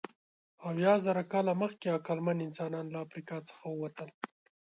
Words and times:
اویازره 0.69 1.23
کاله 1.31 1.53
مخکې 1.61 1.87
عقلمن 1.97 2.37
انسانان 2.47 2.85
له 2.93 2.97
افریقا 3.05 3.37
څخه 3.49 3.65
ووتل. 3.69 4.09